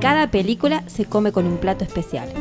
cada 0.00 0.30
película 0.30 0.82
se 0.86 1.04
come 1.04 1.32
con 1.32 1.46
un 1.46 1.58
plato 1.58 1.84
especial. 1.84 2.32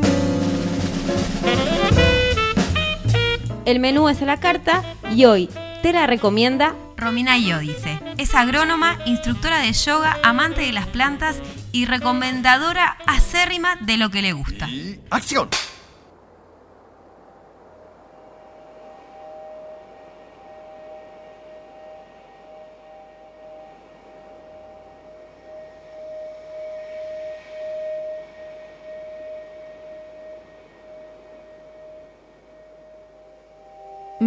El 3.66 3.80
menú 3.80 4.10
es 4.10 4.22
a 4.22 4.26
la 4.26 4.40
carta 4.40 4.84
y 5.16 5.26
hoy 5.26 5.50
te 5.82 5.94
la 5.94 6.08
recomienda 6.08 6.76
Romina 6.98 7.38
Iodice. 7.38 8.00
Es 8.18 8.36
agrónoma, 8.36 8.98
instructora 9.06 9.60
de 9.60 9.72
yoga, 9.74 10.18
amante 10.24 10.62
de 10.62 10.72
las 10.72 10.88
plantas 10.88 11.38
y 11.72 11.86
recomendadora 11.86 12.98
acérrima 13.06 13.78
de 13.82 13.98
lo 13.98 14.10
que 14.10 14.22
le 14.22 14.34
gusta. 14.34 14.68
¡Acción! 15.10 15.50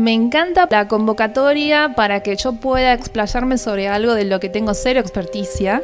Me 0.02 0.14
encanta 0.14 0.66
la 0.68 0.88
convocatoria 0.88 1.94
para 1.94 2.24
que 2.24 2.34
yo 2.34 2.54
pueda 2.54 2.92
explayarme 2.92 3.56
sobre 3.56 3.86
algo 3.86 4.14
de 4.14 4.24
lo 4.24 4.40
que 4.40 4.48
tengo 4.48 4.74
cero 4.74 4.98
experticia. 4.98 5.80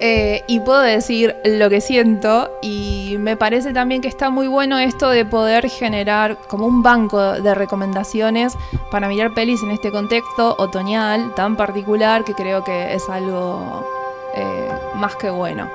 Eh, 0.00 0.42
y 0.46 0.60
puedo 0.60 0.80
decir 0.80 1.36
lo 1.44 1.68
que 1.68 1.82
siento 1.82 2.50
y 2.62 3.16
me 3.18 3.36
parece 3.36 3.74
también 3.74 4.00
que 4.00 4.08
está 4.08 4.30
muy 4.30 4.46
bueno 4.46 4.78
esto 4.78 5.10
de 5.10 5.26
poder 5.26 5.68
generar 5.68 6.38
como 6.48 6.66
un 6.66 6.82
banco 6.82 7.32
de 7.32 7.54
recomendaciones 7.54 8.54
para 8.90 9.06
mirar 9.06 9.34
pelis 9.34 9.62
en 9.62 9.72
este 9.72 9.90
contexto 9.90 10.56
otoñal 10.58 11.34
tan 11.34 11.54
particular 11.58 12.24
que 12.24 12.32
creo 12.32 12.64
que 12.64 12.94
es 12.94 13.06
algo 13.10 13.86
eh, 14.34 14.68
más 14.94 15.14
que 15.16 15.28
bueno. 15.28 15.68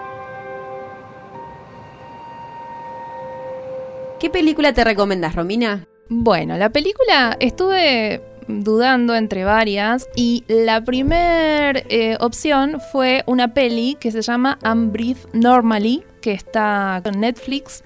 ¿Qué 4.19 4.31
película 4.31 4.73
te 4.73 4.83
recomendas, 4.83 5.35
Romina? 5.35 5.85
Bueno, 6.09 6.57
la 6.57 6.69
película 6.69 7.37
estuve 7.39 8.21
dudando 8.47 9.15
entre 9.15 9.45
varias 9.45 10.07
y 10.15 10.43
la 10.47 10.83
primera 10.83 11.79
eh, 11.89 12.17
opción 12.19 12.81
fue 12.91 13.23
una 13.25 13.53
peli 13.53 13.95
que 13.99 14.11
se 14.11 14.21
llama 14.21 14.59
Unbreathe 14.63 15.29
Normally, 15.33 16.03
que 16.21 16.33
está 16.33 17.01
en 17.05 17.21
Netflix 17.21 17.83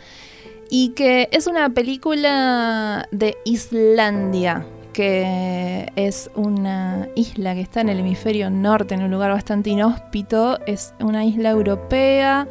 y 0.70 0.90
que 0.90 1.30
es 1.32 1.48
una 1.48 1.70
película 1.70 3.08
de 3.12 3.38
Islandia, 3.46 4.66
que 4.94 5.92
es 5.96 6.30
una 6.34 7.08
isla 7.16 7.53
que 7.53 7.62
está 7.62 7.81
en 7.81 7.90
el 7.90 8.00
hemisferio 8.00 8.50
norte, 8.50 8.96
en 8.96 9.03
un 9.03 9.12
lugar 9.12 9.31
bastante 9.31 9.70
inhóspito, 9.70 10.59
es 10.66 10.94
una 11.00 11.24
isla 11.24 11.52
europea 11.52 12.47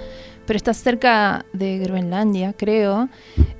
pero 0.46 0.56
está 0.56 0.72
cerca 0.72 1.44
de 1.52 1.78
Groenlandia, 1.78 2.52
creo. 2.52 3.08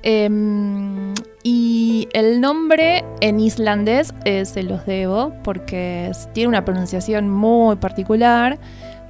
Em, 0.01 1.13
y 1.49 2.09
el 2.11 2.41
nombre 2.41 3.05
en 3.21 3.39
islandés 3.39 4.13
eh, 4.25 4.43
se 4.43 4.63
los 4.63 4.85
debo 4.85 5.31
porque 5.45 6.11
tiene 6.33 6.49
una 6.49 6.65
pronunciación 6.65 7.29
muy 7.29 7.77
particular. 7.77 8.59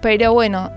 Pero 0.01 0.35
bueno, 0.35 0.69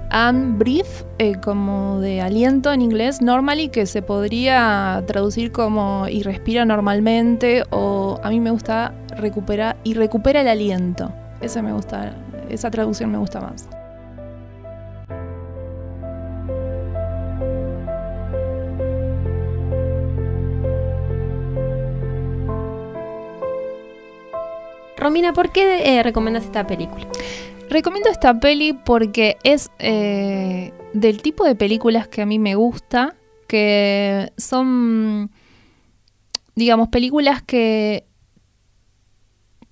breathe, 0.57 1.05
eh, 1.19 1.35
como 1.45 2.01
de 2.01 2.23
aliento 2.23 2.73
en 2.73 2.81
inglés, 2.81 3.21
normally, 3.21 3.69
que 3.69 3.85
se 3.85 4.01
podría 4.01 5.05
traducir 5.07 5.53
como 5.53 6.09
y 6.09 6.23
respira 6.23 6.65
normalmente, 6.65 7.65
o 7.69 8.19
a 8.23 8.31
mí 8.31 8.41
me 8.41 8.51
gusta 8.51 8.95
recuperar 9.15 9.77
y 9.85 9.93
recupera 9.93 10.41
el 10.41 10.49
aliento. 10.49 11.13
Esa 11.43 11.61
me 11.61 11.75
gusta, 11.75 12.15
esa 12.49 12.71
traducción 12.71 13.13
me 13.13 13.19
gusta 13.19 13.43
más. 13.43 13.69
Romina, 25.01 25.33
¿por 25.33 25.51
qué 25.51 25.97
eh, 25.97 26.03
recomiendas 26.03 26.45
esta 26.45 26.67
película? 26.67 27.09
Recomiendo 27.71 28.11
esta 28.11 28.39
peli 28.39 28.75
porque 28.75 29.39
es 29.45 29.71
eh, 29.79 30.75
del 30.93 31.23
tipo 31.23 31.45
de 31.45 31.55
películas 31.55 32.07
que 32.07 32.21
a 32.21 32.27
mí 32.27 32.39
me 32.39 32.55
gusta, 32.55 33.17
que 33.49 34.31
son, 34.37 35.31
digamos, 36.55 36.91
películas 36.91 37.43
que 37.43 38.05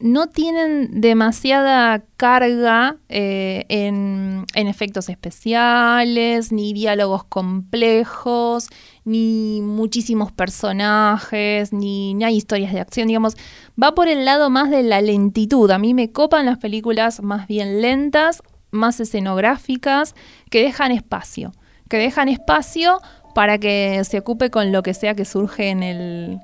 no 0.01 0.29
tienen 0.29 1.01
demasiada 1.01 2.05
carga 2.17 2.97
eh, 3.09 3.65
en, 3.69 4.47
efectos 4.55 5.09
especiales, 5.09 6.53
ni 6.53 6.73
diálogos 6.73 7.25
complejos, 7.25 8.69
ni 9.05 9.61
muchísimos 9.63 10.31
personajes, 10.31 11.73
ni, 11.73 12.15
ni, 12.15 12.25
hay 12.25 12.37
historias 12.37 12.73
de 12.73 12.81
acción, 12.81 13.09
digamos, 13.09 13.37
va 13.83 13.95
por 13.95 14.09
el 14.09 14.25
lado 14.25 14.51
más 14.51 14.71
de 14.71 14.83
la 14.83 15.01
lentitud. 15.01 15.71
A 15.71 15.79
mí 15.79 15.95
me 15.95 16.13
copan 16.13 16.47
las 16.47 16.59
películas 16.59 17.23
más 17.23 17.49
bien 17.49 17.81
lentas, 17.81 18.43
más 18.71 19.01
escenográficas, 19.01 20.15
que 20.51 20.63
dejan 20.63 20.93
espacio, 20.93 21.53
que 21.89 21.97
dejan 21.97 22.29
espacio 22.29 23.01
para 23.35 23.59
que 23.59 24.03
se 24.05 24.19
ocupe 24.19 24.51
con 24.51 24.71
lo 24.71 24.83
que 24.83 24.95
sea 24.95 25.15
que 25.15 25.25
surge 25.25 25.71
en 25.71 25.83
el, 25.83 26.41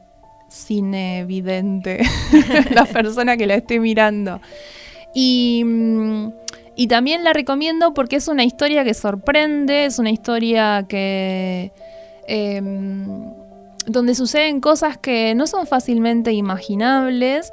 cine 0.54 1.20
evidente 1.20 2.02
la 2.70 2.84
persona 2.84 3.36
que 3.36 3.46
la 3.46 3.56
esté 3.56 3.80
mirando. 3.80 4.40
Y, 5.12 5.62
mm, 5.64 6.32
y, 6.76 6.86
también 6.88 7.24
la 7.24 7.32
recomiendo 7.32 7.94
porque 7.94 8.16
es 8.16 8.28
una 8.28 8.44
historia 8.44 8.84
que 8.84 8.94
sorprende, 8.94 9.86
es 9.86 9.98
una 9.98 10.10
historia 10.10 10.86
que... 10.88 11.72
Em, 12.26 13.32
donde 13.86 14.14
suceden 14.14 14.60
cosas 14.60 14.96
que 14.96 15.34
no 15.34 15.46
son 15.46 15.66
fácilmente 15.66 16.32
imaginables. 16.32 17.52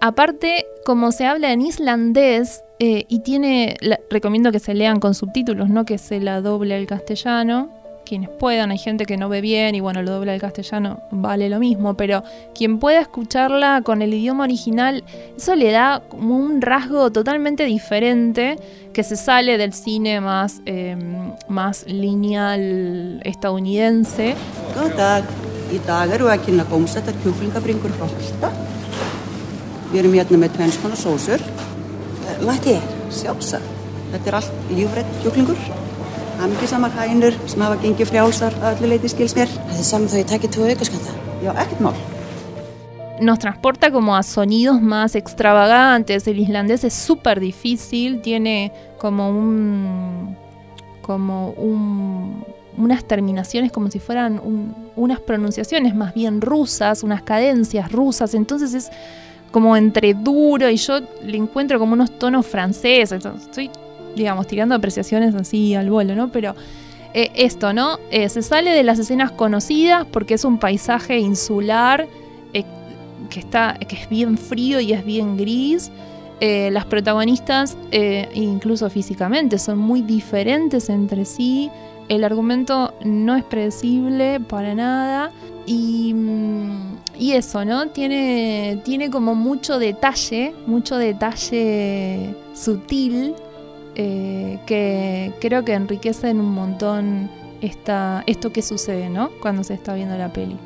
Aparte, 0.00 0.66
como 0.84 1.10
se 1.10 1.26
habla 1.26 1.52
en 1.52 1.62
islandés, 1.62 2.62
eh, 2.78 3.06
y 3.08 3.20
tiene, 3.20 3.76
recomiendo 4.10 4.52
que 4.52 4.58
se 4.58 4.74
lean 4.74 5.00
con 5.00 5.14
subtítulos, 5.14 5.68
no 5.68 5.84
que 5.84 5.98
se 5.98 6.20
la 6.20 6.40
doble 6.40 6.74
al 6.74 6.86
castellano, 6.86 7.70
quienes 8.04 8.28
puedan, 8.28 8.70
hay 8.70 8.78
gente 8.78 9.06
que 9.06 9.16
no 9.16 9.28
ve 9.28 9.40
bien 9.40 9.74
y 9.74 9.80
bueno, 9.80 10.02
lo 10.02 10.12
dobla 10.12 10.34
el 10.34 10.40
castellano, 10.40 11.00
vale 11.10 11.48
lo 11.48 11.58
mismo, 11.58 11.94
pero 11.94 12.22
quien 12.54 12.78
pueda 12.78 13.00
escucharla 13.00 13.82
con 13.82 14.02
el 14.02 14.14
idioma 14.14 14.44
original, 14.44 15.04
eso 15.36 15.54
le 15.54 15.70
da 15.72 16.02
como 16.08 16.36
un 16.36 16.60
rasgo 16.60 17.10
totalmente 17.10 17.64
diferente 17.64 18.56
que 18.92 19.02
se 19.02 19.16
sale 19.16 19.58
del 19.58 19.72
cine 19.72 20.20
más, 20.20 20.60
em, 20.66 21.32
más 21.48 21.86
lineal 21.86 23.20
estadounidense. 23.24 24.36
Hænur 36.40 37.36
sem 37.46 37.62
hafa 37.62 37.76
gengið 37.82 38.10
frjálsar 38.10 38.56
að 38.60 38.80
öllu 38.80 38.90
leiti. 38.94 39.08
Það 39.08 39.78
er 39.78 39.84
saman 39.86 40.08
þó 40.08 40.16
ég. 40.18 40.82
Já, 41.44 41.52
ekkert 41.52 41.80
mál. 41.80 41.94
Nos 43.20 43.38
transporta 43.38 43.90
como 43.92 44.16
a 44.16 44.22
sonidos 44.22 44.80
más 44.82 45.14
extravagantes. 45.14 46.26
El 46.26 46.40
islandés 46.40 46.84
es 46.84 46.94
súper 46.94 47.40
difícil, 47.40 48.20
tiene 48.20 48.72
como 48.98 49.28
un. 49.30 50.36
como 51.02 51.50
un, 51.50 52.44
unas 52.76 53.04
terminaciones 53.04 53.70
como 53.70 53.90
si 53.90 54.00
fueran 54.00 54.40
un, 54.42 54.74
unas 54.96 55.20
pronunciaciones 55.20 55.94
más 55.94 56.14
bien 56.14 56.40
rusas, 56.40 57.02
unas 57.02 57.22
cadencias 57.22 57.92
rusas. 57.92 58.34
Entonces 58.34 58.74
es 58.74 58.90
como 59.52 59.76
entre 59.76 60.14
duro 60.14 60.68
y 60.68 60.76
yo 60.76 61.00
le 61.22 61.36
encuentro 61.36 61.78
como 61.78 61.92
unos 61.92 62.18
tonos 62.18 62.46
franceses. 62.46 63.12
Entonces, 63.12 63.44
estoy 63.44 63.70
digamos, 64.16 64.46
tirando 64.46 64.74
apreciaciones 64.74 65.34
así 65.34 65.74
al 65.74 65.90
vuelo, 65.90 66.14
¿no? 66.14 66.30
Pero 66.30 66.54
eh, 67.16 67.30
esto, 67.36 67.72
¿no? 67.72 68.00
Eh, 68.10 68.28
se 68.28 68.42
sale 68.42 68.72
de 68.72 68.82
las 68.82 68.98
escenas 68.98 69.30
conocidas 69.30 70.04
porque 70.04 70.34
es 70.34 70.44
un 70.44 70.58
paisaje 70.58 71.20
insular 71.20 72.08
eh, 72.52 72.64
que, 73.30 73.38
está, 73.38 73.78
que 73.78 73.94
es 73.94 74.08
bien 74.08 74.36
frío 74.36 74.80
y 74.80 74.92
es 74.92 75.04
bien 75.04 75.36
gris. 75.36 75.90
las 76.40 76.84
protagonistas, 76.84 77.76
incluso 78.34 78.90
físicamente, 78.90 79.58
son 79.58 79.78
muy 79.78 80.02
diferentes 80.02 80.90
entre 80.90 81.24
sí. 81.24 81.70
el 82.08 82.22
argumento 82.22 82.92
no 83.02 83.34
es 83.36 83.44
predecible 83.44 84.40
para 84.40 84.74
nada 84.74 85.30
y, 85.64 86.12
mm, 86.12 86.96
y 87.18 87.32
eso, 87.32 87.64
¿no? 87.64 87.86
Tiene, 87.86 88.78
tiene 88.84 89.08
como 89.08 89.34
mucho 89.34 89.78
detalle, 89.78 90.54
mucho 90.66 90.98
detalle 90.98 92.34
sutil 92.52 93.34
eh, 93.96 94.58
que 94.66 95.32
creo 95.40 95.64
que 95.64 95.74
enriquecen 95.74 96.40
un 96.40 96.52
montón 96.52 97.30
esta, 97.60 98.24
esto 98.26 98.52
que 98.52 98.62
sucede, 98.62 99.08
¿no? 99.08 99.30
Cuando 99.40 99.64
se 99.64 99.74
está 99.74 99.94
viendo 99.94 100.16
la 100.16 100.32
peli. 100.32 100.56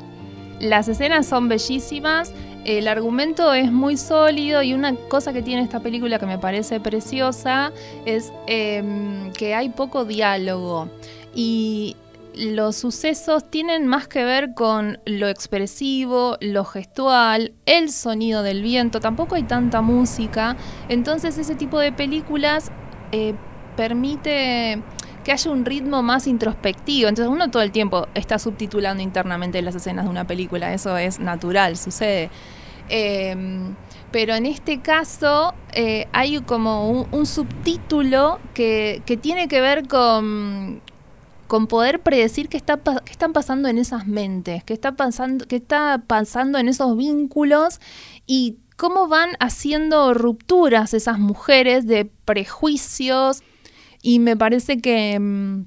Las 0.59 0.89
escenas 0.89 1.25
son 1.25 1.47
bellísimas, 1.47 2.33
el 2.65 2.87
argumento 2.87 3.53
es 3.53 3.71
muy 3.71 3.95
sólido 3.95 4.61
y 4.61 4.73
una 4.73 4.93
cosa 4.95 5.31
que 5.31 5.41
tiene 5.41 5.61
esta 5.61 5.79
película 5.79 6.19
que 6.19 6.25
me 6.25 6.37
parece 6.37 6.81
preciosa 6.81 7.71
es 8.05 8.33
em, 8.47 9.31
que 9.31 9.55
hay 9.55 9.69
poco 9.69 10.03
diálogo 10.03 10.89
y 11.33 11.95
los 12.35 12.75
sucesos 12.75 13.49
tienen 13.49 13.87
más 13.87 14.07
que 14.07 14.23
ver 14.23 14.53
con 14.53 14.99
lo 15.05 15.27
expresivo, 15.29 16.37
lo 16.41 16.65
gestual, 16.65 17.53
el 17.65 17.91
sonido 17.91 18.43
del 18.43 18.61
viento, 18.61 18.99
tampoco 18.99 19.35
hay 19.35 19.43
tanta 19.43 19.81
música, 19.81 20.57
entonces 20.89 21.37
ese 21.37 21.55
tipo 21.55 21.79
de 21.79 21.91
películas 21.91 22.71
eh, 23.11 23.33
permite 23.75 24.81
que 25.23 25.31
haya 25.31 25.51
un 25.51 25.65
ritmo 25.65 26.01
más 26.01 26.27
introspectivo. 26.27 27.09
Entonces 27.09 27.31
uno 27.31 27.49
todo 27.51 27.63
el 27.63 27.71
tiempo 27.71 28.07
está 28.13 28.39
subtitulando 28.39 29.03
internamente 29.03 29.61
las 29.61 29.75
escenas 29.75 30.05
de 30.05 30.11
una 30.11 30.25
película, 30.25 30.73
eso 30.73 30.97
es 30.97 31.19
natural, 31.19 31.77
sucede. 31.77 32.29
Em, 32.89 33.75
pero 34.11 34.33
en 34.33 34.45
este 34.45 34.81
caso 34.81 35.53
eh, 35.73 36.07
hay 36.11 36.39
como 36.41 36.89
un, 36.89 37.25
subtítulo 37.27 38.39
que, 38.53 39.03
tiene 39.21 39.47
que 39.47 39.61
ver 39.61 39.87
con, 39.87 40.81
con 41.47 41.67
poder 41.67 42.01
predecir 42.01 42.49
qué, 42.49 42.57
está, 42.57 42.77
qué 42.77 43.11
están 43.11 43.33
pasando 43.33 43.69
en 43.69 43.77
esas 43.77 44.07
mentes, 44.07 44.63
qué 44.63 44.73
está, 44.73 44.93
pasando, 44.93 45.45
qué 45.45 45.57
está 45.57 46.01
pasando 46.07 46.57
en 46.57 46.67
esos 46.67 46.97
vínculos 46.97 47.79
y 48.25 48.57
cómo 48.79 49.09
van 49.09 49.31
haciendo 49.41 50.13
rupturas 50.13 50.93
esas 50.93 51.19
mujeres 51.19 51.85
de 51.85 52.05
prejuicios, 52.05 53.43
y 54.01 54.19
me 54.19 54.37
parece 54.37 54.77
que 54.77 55.19
mm, 55.19 55.65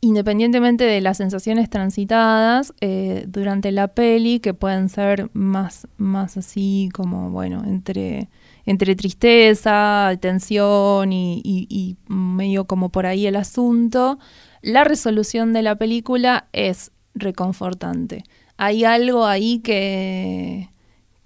independientemente 0.00 0.82
de 0.82 1.00
las 1.00 1.16
sensaciones 1.16 1.70
transitadas 1.70 2.74
eh, 2.80 3.24
durante 3.28 3.70
la 3.70 3.86
peli, 3.86 4.40
que 4.40 4.52
pueden 4.52 4.88
ser 4.88 5.30
más, 5.32 5.86
más 5.96 6.36
así 6.36 6.88
como, 6.92 7.30
bueno, 7.30 7.62
entre, 7.64 8.28
entre 8.66 8.96
tristeza, 8.96 10.10
tensión 10.20 11.12
y, 11.12 11.40
y, 11.44 11.96
medio 12.08 12.64
como 12.64 12.88
por 12.88 13.06
ahí 13.06 13.28
el 13.28 13.36
asunto, 13.36 14.18
la 14.60 14.82
resolución 14.82 15.52
de 15.52 15.62
la 15.62 15.76
película 15.76 16.48
es 16.52 16.90
reconfortante. 17.14 18.24
Hay 18.56 18.82
algo 18.82 19.24
ahí 19.24 19.60
que, 19.60 20.70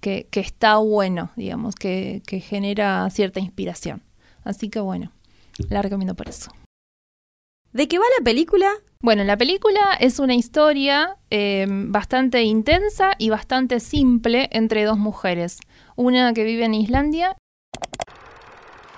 que, 0.03 0.29
está 0.33 0.77
bueno, 0.77 1.31
digamos, 1.37 1.75
que, 1.75 2.23
que 2.27 2.41
genera 2.41 3.09
cierta 3.09 3.41
inspiración. 3.41 4.03
Así 4.45 4.69
que 4.69 4.81
bueno. 4.81 5.13
La 5.69 5.83
recomiendo 5.83 6.15
por 6.15 6.29
eso. 6.29 6.51
¿De 7.73 7.89
qué 7.89 7.99
va 7.99 8.05
la 8.19 8.25
película? 8.25 8.71
Bueno, 9.01 9.25
la 9.25 9.37
película 9.37 9.97
es 9.99 10.19
una 10.19 10.35
historia 10.35 11.17
eh, 11.31 11.67
bastante 11.69 12.43
intensa 12.43 13.13
y 13.19 13.31
bastante 13.31 13.81
simple 13.81 14.49
entre 14.53 14.85
dos 14.85 14.99
mujeres. 14.99 15.59
Una 15.97 16.33
que 16.35 16.45
vive 16.45 16.65
en 16.65 16.75
Islandia. 16.75 17.37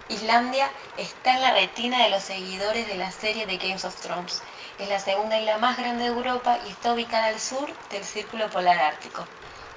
Islandia 0.08 0.68
está 0.98 1.36
en 1.36 1.40
la 1.42 1.54
retina 1.54 2.02
de 2.04 2.10
los 2.10 2.22
seguidores 2.22 2.86
de 2.88 2.96
la 2.96 3.10
serie 3.10 3.46
de 3.46 3.56
Games 3.56 3.84
of 3.84 4.00
Thrones. 4.00 4.42
Es 4.78 4.88
la 4.88 4.98
segunda 4.98 5.40
isla 5.40 5.58
más 5.58 5.78
grande 5.78 6.04
de 6.04 6.10
Europa 6.10 6.58
y 6.66 6.70
está 6.70 6.92
ubicada 6.92 7.26
al 7.26 7.38
sur 7.38 7.68
del 7.90 8.04
Círculo 8.04 8.50
Polar 8.50 8.78
Ártico. 8.78 9.24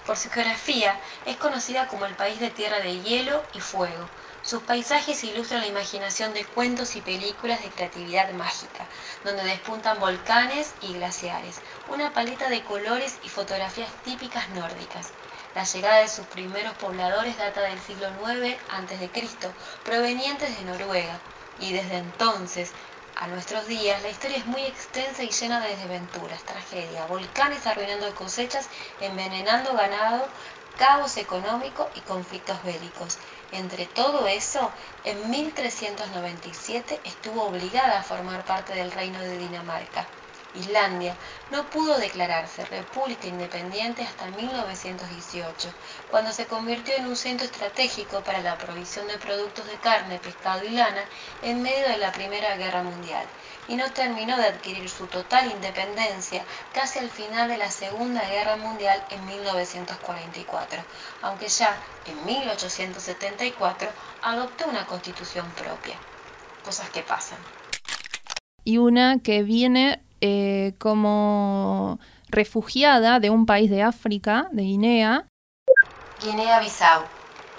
Por 0.08 0.16
su 0.16 0.30
geografía, 0.30 1.02
es 1.26 1.36
conocida 1.36 1.90
como 1.90 2.06
el 2.06 2.16
país 2.16 2.40
de 2.40 2.50
tierra 2.50 2.80
de 2.80 3.02
hielo 3.02 3.46
y 3.52 3.60
fuego 3.60 4.10
sus 4.42 4.64
paisajes 4.64 5.22
ilustran 5.26 5.60
la 5.60 5.68
imaginación 5.68 6.34
de 6.34 6.46
cuentos 6.46 6.96
y 6.96 7.02
películas 7.02 7.62
de 7.62 7.72
creatividad 7.72 8.32
mágica, 8.32 8.88
donde 9.26 9.44
despuntan 9.44 10.00
volcanes 10.00 10.76
y 10.80 10.94
glaciares, 10.94 11.60
una 11.88 12.14
paleta 12.14 12.48
de 12.48 12.64
colores 12.64 13.18
y 13.22 13.28
fotografías 13.28 13.92
típicas 14.04 14.50
nórdicas. 14.52 15.12
La 15.54 15.66
llegada 15.66 15.98
de 15.98 16.08
sus 16.08 16.28
primeros 16.28 16.76
pobladores 16.76 17.38
data 17.38 17.64
del 17.64 17.82
siglo 17.82 18.08
IX 18.08 18.58
a.C., 18.70 19.12
provenientes 19.84 20.58
de 20.58 20.64
Noruega, 20.64 21.20
y 21.58 21.74
desde 21.74 21.98
entonces 21.98 22.72
a 23.20 23.28
nuestros 23.28 23.68
días 23.68 24.02
la 24.04 24.10
historia 24.10 24.38
es 24.38 24.46
muy 24.46 24.62
extensa 24.64 25.24
y 25.24 25.30
llena 25.30 25.60
de 25.60 25.76
desventuras, 25.76 26.44
tragedia, 26.44 27.06
volcanes 27.08 27.66
arruinando 27.66 28.14
cosechas, 28.14 28.70
envenenando 29.00 29.74
ganado, 29.74 30.32
caos 30.78 31.18
económico 31.18 31.90
y 31.96 32.02
conflictos 32.02 32.64
bélicos. 32.64 33.18
Entre 33.52 33.88
todo 33.88 34.28
eso, 34.28 34.72
en 35.04 35.30
1397 35.32 37.02
estuvo 37.06 37.44
obligada 37.44 38.00
a 38.00 38.04
formar 38.04 38.46
parte 38.46 38.74
del 38.74 38.92
reino 38.92 39.20
de 39.20 39.38
Dinamarca. 39.38 40.08
Islandia 40.56 41.16
no 41.52 41.64
pudo 41.70 41.98
declararse 41.98 42.66
república 42.66 43.28
independiente 43.28 44.04
hasta 44.04 44.26
1918, 44.28 45.70
cuando 46.10 46.32
se 46.32 46.46
convirtió 46.46 46.96
en 46.96 47.08
un 47.08 47.16
centro 47.16 47.46
estratégico 47.46 48.22
para 48.22 48.42
la 48.42 48.58
provisión 48.58 49.08
de 49.08 49.18
productos 49.18 49.68
de 49.68 49.76
carne, 49.76 50.20
pescado 50.20 50.64
y 50.64 50.70
lana 50.70 51.04
en 51.44 51.62
medio 51.62 51.88
de 51.88 51.98
la 51.98 52.12
Primera 52.12 52.56
Guerra 52.58 52.84
Mundial 52.84 53.26
y 53.68 53.76
no 53.76 53.92
terminó 53.92 54.38
de 54.38 54.46
adquirir 54.46 54.90
su 54.90 55.08
total 55.08 55.52
independencia 55.52 56.44
casi 56.74 57.00
al 57.00 57.10
final 57.10 57.50
de 57.50 57.58
la 57.58 57.70
Segunda 57.70 58.22
Guerra 58.28 58.56
Mundial 58.56 59.04
en 59.12 59.26
1944, 59.26 60.82
aunque 61.22 61.48
ya 61.50 61.78
en 62.06 62.26
1874 62.26 63.90
adoptó 64.24 64.68
una 64.68 64.86
constitución 64.86 65.50
propia. 65.52 65.96
Cosas 66.64 66.90
que 66.90 67.02
pasan. 67.02 67.38
Y 68.64 68.78
una 68.78 69.20
que 69.24 69.44
viene 69.44 70.02
eh, 70.22 70.74
como 70.80 72.00
refugiada 72.30 73.20
de 73.20 73.30
un 73.30 73.46
país 73.46 73.70
de 73.70 73.84
África, 73.84 74.48
de 74.52 74.64
Guinea. 74.64 75.28
Guinea-Bissau 76.22 77.04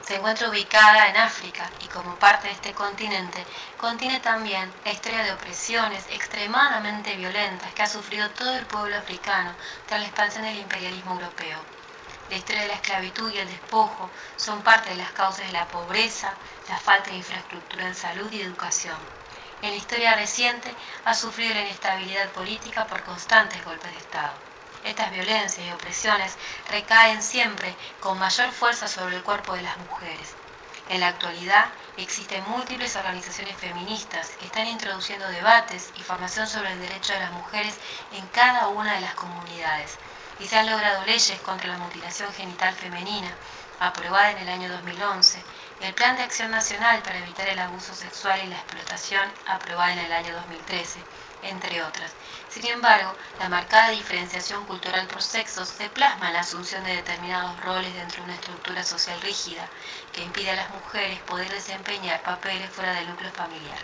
se 0.08 0.16
encuentra 0.16 0.48
ubicada 0.48 1.08
en 1.08 1.18
África 1.18 1.70
y 1.84 1.88
como 1.88 2.14
parte 2.14 2.48
de 2.48 2.54
este 2.54 2.72
continente 2.72 3.44
contiene 3.76 4.20
también 4.20 4.72
la 4.82 4.92
historia 4.92 5.22
de 5.22 5.32
opresiones 5.32 6.06
extremadamente 6.10 7.14
violentas 7.14 7.70
que 7.74 7.82
ha 7.82 7.86
sufrido 7.86 8.30
todo 8.30 8.56
el 8.56 8.64
pueblo 8.64 8.96
africano 8.96 9.52
tras 9.86 10.00
la 10.00 10.06
expansión 10.06 10.44
del 10.44 10.60
imperialismo 10.60 11.12
europeo. 11.12 11.58
La 12.30 12.36
historia 12.36 12.62
de 12.62 12.68
la 12.68 12.74
esclavitud 12.74 13.30
y 13.32 13.38
el 13.38 13.48
despojo 13.48 14.08
son 14.36 14.62
parte 14.62 14.88
de 14.88 14.96
las 14.96 15.12
causas 15.12 15.46
de 15.46 15.52
la 15.52 15.68
pobreza, 15.68 16.32
la 16.70 16.78
falta 16.78 17.10
de 17.10 17.16
infraestructura 17.16 17.86
en 17.86 17.94
salud 17.94 18.32
y 18.32 18.40
educación. 18.40 18.96
En 19.60 19.70
la 19.70 19.76
historia 19.76 20.14
reciente 20.14 20.72
ha 21.04 21.14
sufrido 21.14 21.52
la 21.54 21.62
inestabilidad 21.62 22.30
política 22.30 22.86
por 22.86 23.02
constantes 23.02 23.64
golpes 23.64 23.90
de 23.90 23.98
Estado. 23.98 24.32
Estas 24.84 25.10
violencias 25.10 25.66
y 25.66 25.72
opresiones 25.72 26.36
recaen 26.70 27.22
siempre 27.22 27.76
con 27.98 28.18
mayor 28.18 28.52
fuerza 28.52 28.86
sobre 28.86 29.16
el 29.16 29.22
cuerpo 29.24 29.54
de 29.54 29.62
las 29.62 29.76
mujeres. 29.78 30.36
En 30.88 31.00
la 31.00 31.08
actualidad 31.08 31.72
existen 31.96 32.44
múltiples 32.48 32.94
organizaciones 32.96 33.56
feministas 33.56 34.30
que 34.38 34.46
están 34.46 34.66
introduciendo 34.68 35.28
debates 35.28 35.90
y 35.96 36.02
formación 36.02 36.46
sobre 36.46 36.72
el 36.72 36.80
derecho 36.80 37.12
de 37.12 37.18
las 37.20 37.32
mujeres 37.32 37.74
en 38.12 38.26
cada 38.28 38.68
una 38.68 38.94
de 38.94 39.00
las 39.00 39.14
comunidades 39.14 39.98
y 40.38 40.46
se 40.46 40.56
han 40.56 40.70
logrado 40.70 41.04
leyes 41.04 41.40
contra 41.40 41.68
la 41.68 41.78
mutilación 41.78 42.32
genital 42.32 42.72
femenina, 42.74 43.36
aprobada 43.80 44.30
en 44.30 44.38
el 44.38 44.48
año 44.48 44.68
2011, 44.70 45.38
y 45.38 45.67
el 45.80 45.94
Plan 45.94 46.16
de 46.16 46.24
Acción 46.24 46.50
Nacional 46.50 47.02
para 47.02 47.18
evitar 47.18 47.48
el 47.48 47.58
abuso 47.58 47.94
sexual 47.94 48.40
y 48.44 48.48
la 48.48 48.56
explotación, 48.56 49.32
aprobada 49.46 49.92
en 49.92 50.00
el 50.00 50.12
año 50.12 50.34
2013 50.34 51.04
entre 51.42 51.82
otras. 51.82 52.12
Sin 52.48 52.66
embargo, 52.66 53.16
la 53.38 53.48
marcada 53.48 53.90
diferenciación 53.90 54.64
cultural 54.66 55.06
por 55.06 55.22
sexos 55.22 55.68
se 55.68 55.88
plasma 55.88 56.28
en 56.28 56.32
la 56.34 56.40
asunción 56.40 56.82
de 56.84 56.96
determinados 56.96 57.60
roles 57.62 57.94
dentro 57.94 58.18
de 58.18 58.24
una 58.24 58.34
estructura 58.34 58.82
social 58.82 59.20
rígida 59.20 59.70
que 60.12 60.24
impide 60.24 60.50
a 60.50 60.56
las 60.56 60.70
mujeres 60.70 61.20
poder 61.20 61.48
desempeñar 61.50 62.22
papeles 62.22 62.70
fuera 62.70 62.92
del 62.94 63.08
núcleo 63.08 63.30
familiar. 63.32 63.78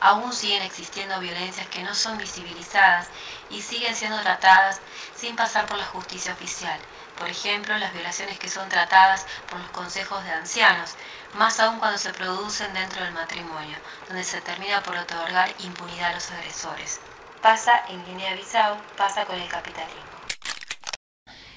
Aún 0.00 0.32
siguen 0.32 0.62
existiendo 0.62 1.20
violencias 1.20 1.68
que 1.68 1.82
no 1.82 1.94
son 1.94 2.18
visibilizadas 2.18 3.08
y 3.48 3.62
siguen 3.62 3.94
siendo 3.94 4.20
tratadas 4.20 4.80
sin 5.14 5.36
pasar 5.36 5.66
por 5.66 5.78
la 5.78 5.86
justicia 5.86 6.32
oficial. 6.32 6.80
Por 7.18 7.28
ejemplo, 7.28 7.76
las 7.78 7.92
violaciones 7.92 8.38
que 8.38 8.48
son 8.48 8.68
tratadas 8.68 9.24
por 9.48 9.60
los 9.60 9.70
consejos 9.70 10.22
de 10.24 10.30
ancianos, 10.30 10.96
más 11.38 11.60
aún 11.60 11.78
cuando 11.78 11.96
se 11.96 12.12
producen 12.12 12.72
dentro 12.74 13.04
del 13.04 13.12
matrimonio, 13.12 13.76
donde 14.08 14.24
se 14.24 14.40
termina 14.40 14.82
por 14.82 14.96
otorgar 14.96 15.50
impunidad 15.64 16.10
a 16.10 16.14
los 16.14 16.30
agresores. 16.32 17.00
Pasa 17.40 17.72
en 17.88 18.04
Guinea-Bissau, 18.04 18.76
pasa 18.96 19.24
con 19.26 19.36
el 19.36 19.48
capitalismo. 19.48 20.02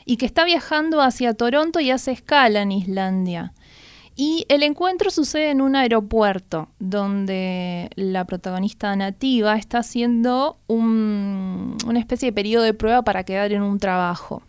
Y 0.06 0.18
que 0.18 0.26
está 0.26 0.46
viajando 0.46 1.02
hacia 1.02 1.34
Toronto 1.34 1.80
y 1.80 1.92
hace 1.92 2.12
escala 2.12 2.62
en 2.62 2.72
Islandia. 2.72 3.54
Y 4.16 4.46
el 4.50 4.64
encuentro 4.64 5.12
sucede 5.12 5.52
en 5.52 5.62
un 5.62 5.76
aeropuerto, 5.76 6.70
donde 6.80 7.90
la 7.96 8.26
protagonista 8.26 8.96
nativa 8.96 9.56
está 9.58 9.80
haciendo 9.80 10.60
una 10.68 12.00
especie 12.00 12.30
de 12.30 12.34
periodo 12.34 12.64
de 12.64 12.74
prueba 12.74 13.04
para 13.04 13.24
quedar 13.24 13.52
en 13.52 13.62
un 13.64 13.80
trabajo 13.80 14.44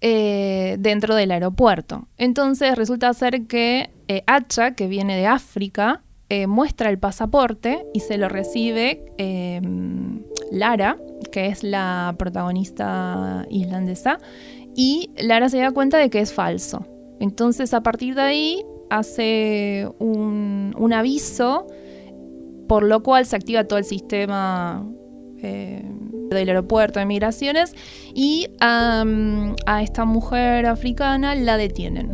eh, 0.00 0.76
dentro 0.78 1.14
del 1.14 1.30
aeropuerto. 1.30 2.06
Entonces 2.18 2.76
resulta 2.76 3.12
ser 3.14 3.46
que 3.46 3.90
eh, 4.08 4.22
Hacha, 4.26 4.74
que 4.74 4.86
viene 4.86 5.16
de 5.16 5.26
África, 5.26 6.02
eh, 6.28 6.46
muestra 6.48 6.90
el 6.90 6.98
pasaporte 6.98 7.86
y 7.94 8.00
se 8.00 8.18
lo 8.18 8.28
recibe 8.28 9.04
em, 9.16 10.24
Lara, 10.50 10.98
que 11.30 11.46
es 11.46 11.62
la 11.62 12.14
protagonista 12.18 13.46
islandesa, 13.48 14.18
y 14.74 15.10
Lara 15.18 15.48
se 15.48 15.58
da 15.58 15.70
cuenta 15.70 15.98
de 15.98 16.10
que 16.10 16.20
es 16.20 16.32
falso. 16.32 16.84
Entonces 17.20 17.72
a 17.74 17.82
partir 17.82 18.16
de 18.16 18.22
ahí 18.22 18.64
hace 18.90 19.88
un, 19.98 20.92
aviso 20.92 21.66
por 22.68 22.82
lo 22.82 23.02
cual 23.02 23.26
se 23.26 23.36
activa 23.36 23.64
todo 23.64 23.78
el 23.78 23.84
sistema 23.84 24.84
eh, 25.38 25.88
del 26.30 26.48
aeropuerto 26.48 26.98
de 26.98 27.06
migraciones 27.06 27.74
y 28.14 28.48
a 28.60 29.82
esta 29.82 30.04
mujer 30.04 30.66
africana 30.66 31.34
la 31.34 31.56
detienen. 31.56 32.10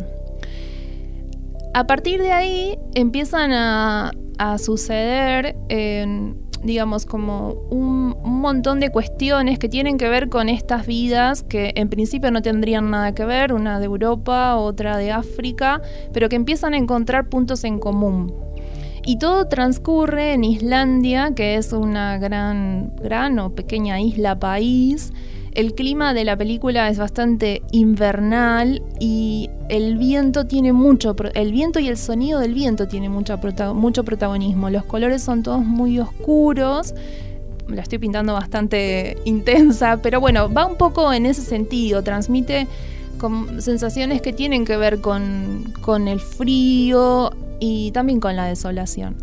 A 1.73 1.87
partir 1.87 2.21
de 2.21 2.31
ahí 2.31 2.77
empiezan 2.93 3.51
a, 3.51 4.11
suceder, 4.59 5.55
digamos, 6.63 7.05
como 7.05 7.53
un, 7.71 8.15
montón 8.23 8.81
de 8.81 8.91
cuestiones 8.91 9.57
que 9.57 9.69
tienen 9.69 9.97
que 9.97 10.09
ver 10.09 10.27
con 10.27 10.49
estas 10.49 10.85
vidas 10.85 11.41
que 11.41 11.71
en 11.75 11.87
principio 11.87 12.29
no 12.29 12.41
tendrían 12.41 12.91
nada 12.91 13.15
que 13.15 13.23
ver, 13.23 13.53
una 13.53 13.79
de 13.79 13.85
Europa, 13.85 14.57
otra 14.57 14.97
de 14.97 15.11
África, 15.11 15.81
pero 16.11 16.27
que 16.27 16.35
empiezan 16.35 16.73
a 16.73 16.77
encontrar 16.77 17.29
puntos 17.29 17.63
en 17.63 17.79
común. 17.79 18.33
Y 19.05 19.17
todo 19.17 19.47
transcurre 19.47 20.33
en 20.33 20.43
Islandia, 20.43 21.33
que 21.35 21.55
es 21.55 21.73
una 21.73 22.17
gran, 22.17 22.95
gran 23.01 23.37
o 23.39 23.49
pequeña 23.49 23.99
isla 23.99 24.39
país, 24.39 25.11
el 25.55 25.75
clima 25.75 26.15
de 26.15 26.23
la 26.23 26.35
película 26.35 26.89
es 26.89 26.97
bastante 26.97 27.61
invernal 27.71 28.81
y 28.99 29.51
el 29.69 29.97
viento 29.97 30.47
tiene 30.47 30.73
mucho, 30.73 31.15
el 31.35 31.51
viento 31.51 31.79
y 31.79 31.89
el 31.89 31.97
sonido 31.97 32.39
del 32.39 32.55
viento 32.55 32.87
tiene 32.87 33.07
mucho, 33.07 33.39
mucho 33.75 34.03
protagonismo. 34.03 34.71
Los 34.71 34.83
colores 34.85 35.21
son 35.21 35.43
todos 35.43 35.63
muy 35.63 35.99
oscuros. 35.99 36.95
La 37.67 37.83
estoy 37.83 37.99
pintando 37.99 38.33
bastante 38.33 39.17
intensa, 39.25 39.99
pero 40.01 40.19
bueno, 40.19 40.51
va 40.51 40.65
un 40.65 40.75
poco 40.75 41.13
en 41.13 41.27
ese 41.27 41.41
sentido. 41.41 42.03
Transmite 42.03 42.67
sensaciones 43.59 44.21
que 44.21 44.33
tienen 44.33 44.65
que 44.65 44.75
ver 44.75 45.01
con, 45.01 45.71
con 45.81 46.07
el 46.07 46.19
frío 46.19 47.31
y 47.65 47.91
también 47.91 48.19
con 48.19 48.35
la 48.35 48.45
desolación. 48.45 49.15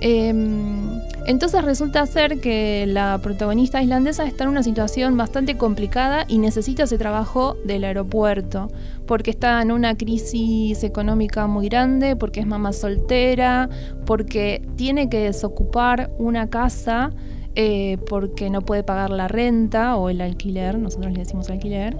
Em, 0.00 0.98
entonces 1.26 1.62
resulta 1.62 2.06
ser 2.06 2.40
que 2.40 2.86
la 2.86 3.18
protagonista 3.22 3.82
islandesa 3.82 4.24
está 4.24 4.44
en 4.44 4.50
una 4.50 4.62
situación 4.62 5.18
bastante 5.18 5.58
complicada 5.58 6.24
y 6.26 6.38
necesita 6.38 6.84
ese 6.84 6.96
trabajo 6.96 7.58
del 7.66 7.84
aeropuerto, 7.84 8.68
porque 9.06 9.30
está 9.30 9.60
en 9.60 9.72
una 9.72 9.94
crisis 9.94 10.82
económica 10.84 11.46
muy 11.46 11.68
grande, 11.68 12.16
porque 12.16 12.40
es 12.40 12.46
mamá 12.46 12.72
soltera, 12.72 13.68
porque 14.06 14.62
tiene 14.76 15.10
que 15.10 15.18
desocupar 15.18 16.10
una 16.18 16.48
casa 16.48 17.10
eh, 17.56 17.98
porque 18.08 18.48
no 18.48 18.62
puede 18.62 18.84
pagar 18.84 19.10
la 19.10 19.28
renta 19.28 19.96
o 19.96 20.08
el 20.08 20.22
alquiler, 20.22 20.78
nosotros 20.78 21.12
le 21.12 21.18
decimos 21.18 21.50
alquiler. 21.50 21.94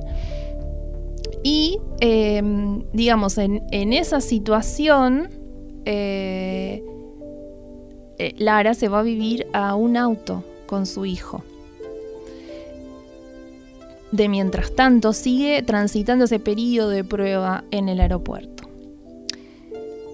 Y 1.48 1.78
em, 2.00 2.82
digamos, 2.92 3.38
en, 3.38 3.62
esa 3.92 4.20
situación, 4.20 5.28
eh, 5.86 6.82
eh, 8.18 8.34
Lara 8.38 8.74
se 8.74 8.88
va 8.88 9.00
a 9.00 9.02
vivir 9.02 9.46
a 9.52 9.74
un 9.74 9.96
auto 9.96 10.44
con 10.66 10.84
su 10.84 11.06
hijo. 11.06 11.42
De 14.10 14.28
mientras 14.28 14.74
tanto, 14.74 15.12
sigue 15.12 15.62
transitando 15.62 16.24
ese 16.24 16.38
periodo 16.38 16.90
de 16.90 17.04
prueba 17.04 17.64
en 17.70 17.88
el 17.88 18.00
aeropuerto. 18.00 18.68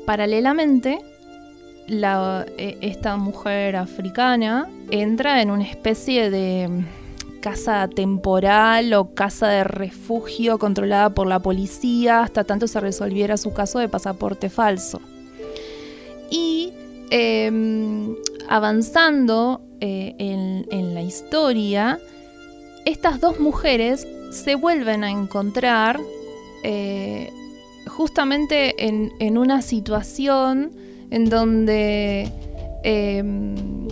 Paralelamente, 0.07 1.01
e, 1.89 2.79
esta 2.81 3.17
mujer 3.17 3.77
africana 3.77 4.69
entra 4.91 5.43
en 5.43 5.51
una 5.51 5.65
especie 5.65 6.31
de 6.31 6.85
casa 7.41 7.89
temporal 7.89 8.93
o 8.95 9.15
casa 9.15 9.49
de 9.49 9.65
refugio 9.65 10.59
controlada 10.59 11.11
por 11.11 11.27
la 11.27 11.41
policía 11.41 12.23
hasta 12.23 12.45
tanto 12.45 12.67
se 12.69 12.81
resolviera 12.81 13.37
su 13.37 13.53
caso 13.53 13.79
de 13.79 13.89
pasaporte 13.89 14.49
falso. 14.49 15.01
Y 16.33 16.73
Em, 17.15 18.17
avanzando 18.49 19.61
eh, 19.81 20.15
en, 20.19 20.95
la 20.95 21.03
historia, 21.03 21.99
estas 22.87 23.21
dos 23.21 23.39
mujeres 23.39 24.09
se 24.31 24.55
vuelven 24.55 25.05
a 25.05 25.11
encontrar 25.11 26.01
eh, 26.63 27.31
justamente 27.87 28.89
en, 28.89 29.37
una 29.37 29.61
situación 29.61 30.73
en 31.11 31.27
donde 31.27 32.33
em, 32.83 33.89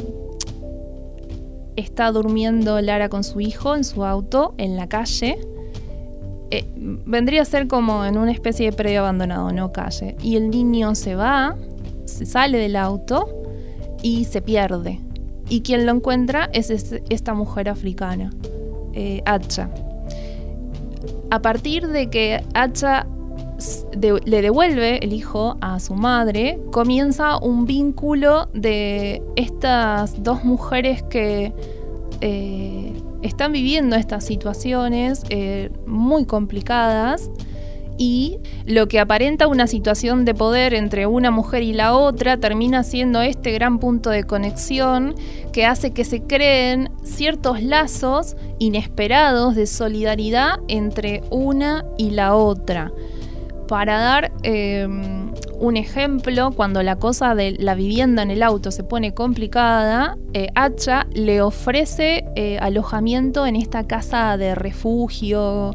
está 1.76 2.11
durmiendo 2.12 2.80
Lara 2.80 3.11
con 3.11 3.23
su 3.23 3.42
hijo 3.42 3.76
en 3.76 3.85
su 3.85 4.02
auto 4.02 4.54
en 4.56 4.78
la 4.78 4.88
calle. 4.88 5.38
Eh, 6.50 6.64
vendría 6.75 7.42
a 7.42 7.44
ser 7.44 7.68
como 7.68 8.06
en 8.06 8.16
una 8.16 8.32
especie 8.32 8.70
de 8.70 8.75
predio 8.75 9.00
abandonado, 9.00 9.52
no 9.52 9.73
calle. 9.73 10.16
Y 10.23 10.37
el 10.37 10.49
niño 10.49 10.94
se 10.94 11.14
va 11.16 11.54
se 12.11 12.26
sale 12.26 12.59
del 12.59 12.76
auto 12.76 13.29
y 14.02 14.25
se 14.25 14.43
pierde. 14.43 15.00
Y 15.49 15.62
quien 15.62 15.87
lo 15.87 15.93
encuentra 15.93 16.49
es 16.52 16.71
esta 16.71 17.35
mujer 17.35 17.69
africana, 17.69 18.31
eh, 18.93 19.23
Hacha. 19.25 19.71
A 21.31 21.43
partir 21.43 21.88
de 21.88 22.09
que 22.09 22.45
Hacha 22.55 23.07
le 23.95 24.43
devuelve 24.43 25.05
el 25.05 25.12
hijo 25.12 25.57
a 25.61 25.81
su 25.81 25.95
madre, 25.95 26.59
comienza 26.73 27.37
un 27.38 27.67
vínculo 27.67 28.49
de 28.55 29.23
estas 29.37 30.23
dos 30.23 30.45
mujeres 30.45 31.02
que 31.02 31.52
eh, 32.21 32.93
están 33.23 33.52
viviendo 33.52 33.97
estas 33.97 34.25
situaciones 34.25 35.25
eh, 35.29 35.71
muy 35.87 36.25
complicadas 36.25 37.31
y 38.00 38.38
lo 38.64 38.88
que 38.88 38.99
aparenta 38.99 39.47
una 39.47 39.66
situación 39.66 40.25
de 40.25 40.33
poder 40.33 40.73
entre 40.73 41.07
una 41.07 41.30
mujer 41.30 41.62
y 41.62 41.75
la 41.75 41.95
otra 41.95 42.38
termina 42.38 42.83
siendo 42.83 43.21
este 43.21 43.52
gran 43.52 43.78
punto 43.78 44.09
de 44.09 44.25
conexión 44.25 45.14
que 45.52 45.66
hace 45.66 45.90
que 45.90 46.07
se 46.07 46.23
creen 46.23 46.90
ciertos 47.02 47.62
lazos 47.62 48.38
inesperados 48.59 49.54
de 49.54 49.66
solidaridad 49.66 50.61
entre 50.66 51.23
una 51.28 51.85
y 51.99 52.12
la 52.12 52.35
otra. 52.37 52.90
Para 53.69 54.00
dar 54.00 54.33
em, 54.45 55.30
un 55.59 55.76
ejemplo, 55.76 56.52
cuando 56.52 56.83
la 56.83 56.97
cosa 56.97 57.35
de 57.35 57.52
la 57.52 57.75
vivienda 57.75 58.23
en 58.23 58.30
el 58.30 58.42
auto 58.42 58.71
se 58.71 58.83
pone 58.83 59.12
complicada, 59.12 60.16
eh, 60.33 60.49
Hacha 60.54 61.07
le 61.12 61.42
ofrece 61.42 62.25
eh, 62.35 62.57
alojamiento 62.61 63.45
en 63.45 63.57
esta 63.57 63.87
casa 63.87 64.38
de 64.38 64.54
refugio 64.54 65.73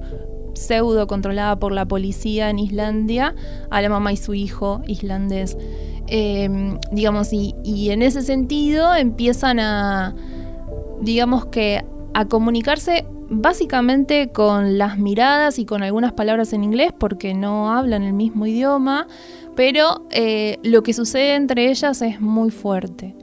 pseudo 0.55 1.07
controlada 1.07 1.57
por 1.57 1.71
la 1.71 1.85
policía 1.85 2.49
en 2.49 2.59
Islandia 2.59 3.35
a 3.69 3.81
la 3.81 3.89
mamá 3.89 4.13
y 4.13 4.17
su 4.17 4.33
hijo 4.33 4.81
islandés. 4.87 5.57
Em, 6.07 6.79
digamos, 6.91 7.33
y, 7.33 7.53
en 7.89 8.01
ese 8.01 8.21
sentido 8.21 8.95
empiezan 8.95 9.59
a, 9.59 10.15
digamos 11.01 11.47
que, 11.47 11.83
a 12.13 12.25
comunicarse 12.25 13.05
básicamente 13.29 14.29
con 14.29 14.77
las 14.77 14.97
miradas 14.97 15.57
y 15.59 15.65
con 15.65 15.83
algunas 15.83 16.13
palabras 16.13 16.53
en 16.53 16.63
inglés 16.63 16.93
porque 16.97 17.33
no 17.33 17.71
hablan 17.71 18.03
el 18.03 18.13
mismo 18.13 18.45
idioma, 18.45 19.07
pero 19.55 20.05
eh, 20.11 20.59
lo 20.63 20.83
que 20.83 20.93
sucede 20.93 21.35
entre 21.35 21.71
ellas 21.71 22.01
es 22.01 22.21
muy 22.21 22.51
fuerte. 22.51 23.15